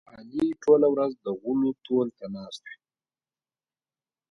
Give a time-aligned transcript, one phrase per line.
[0.13, 2.77] علي ټوله ورځ د غولو تول ته ناست وي.